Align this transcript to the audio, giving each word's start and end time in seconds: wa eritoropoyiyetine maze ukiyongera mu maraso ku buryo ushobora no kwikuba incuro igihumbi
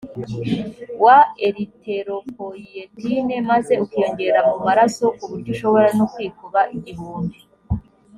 wa 1.03 1.17
eritoropoyiyetine 1.47 3.35
maze 3.49 3.73
ukiyongera 3.83 4.39
mu 4.49 4.55
maraso 4.67 5.05
ku 5.17 5.23
buryo 5.29 5.49
ushobora 5.55 5.87
no 5.97 6.05
kwikuba 6.13 6.59
incuro 6.61 6.79
igihumbi 6.79 7.37